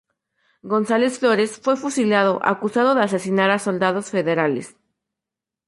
[0.63, 4.75] González Flores fue fusilado acusado de asesinar a soldados federales.